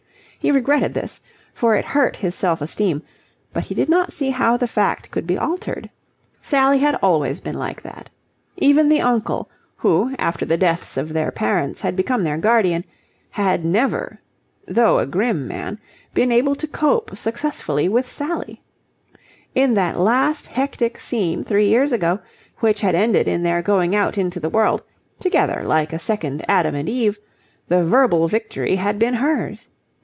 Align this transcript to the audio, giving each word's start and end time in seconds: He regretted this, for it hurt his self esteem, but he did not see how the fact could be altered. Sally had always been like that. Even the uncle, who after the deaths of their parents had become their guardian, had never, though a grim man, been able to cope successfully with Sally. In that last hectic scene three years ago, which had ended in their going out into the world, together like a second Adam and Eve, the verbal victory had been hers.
He 0.43 0.49
regretted 0.51 0.95
this, 0.95 1.21
for 1.53 1.75
it 1.75 1.85
hurt 1.85 2.15
his 2.15 2.33
self 2.33 2.61
esteem, 2.61 3.03
but 3.53 3.65
he 3.65 3.75
did 3.75 3.87
not 3.89 4.11
see 4.11 4.31
how 4.31 4.57
the 4.57 4.67
fact 4.67 5.11
could 5.11 5.27
be 5.27 5.37
altered. 5.37 5.87
Sally 6.41 6.79
had 6.79 6.95
always 6.95 7.39
been 7.39 7.53
like 7.59 7.83
that. 7.83 8.09
Even 8.57 8.89
the 8.89 9.01
uncle, 9.01 9.51
who 9.75 10.15
after 10.17 10.43
the 10.43 10.57
deaths 10.57 10.97
of 10.97 11.13
their 11.13 11.29
parents 11.29 11.81
had 11.81 11.95
become 11.95 12.23
their 12.23 12.39
guardian, 12.39 12.83
had 13.29 13.63
never, 13.63 14.19
though 14.67 14.97
a 14.97 15.05
grim 15.05 15.47
man, 15.47 15.77
been 16.15 16.31
able 16.31 16.55
to 16.55 16.67
cope 16.67 17.15
successfully 17.15 17.87
with 17.87 18.09
Sally. 18.09 18.63
In 19.53 19.75
that 19.75 19.99
last 19.99 20.47
hectic 20.47 20.99
scene 20.99 21.43
three 21.43 21.67
years 21.67 21.91
ago, 21.91 22.19
which 22.61 22.81
had 22.81 22.95
ended 22.95 23.27
in 23.27 23.43
their 23.43 23.61
going 23.61 23.93
out 23.93 24.17
into 24.17 24.39
the 24.39 24.49
world, 24.49 24.81
together 25.19 25.61
like 25.63 25.93
a 25.93 25.99
second 25.99 26.43
Adam 26.47 26.73
and 26.73 26.89
Eve, 26.89 27.19
the 27.67 27.83
verbal 27.83 28.27
victory 28.27 28.77
had 28.77 28.97
been 28.97 29.13
hers. 29.13 29.67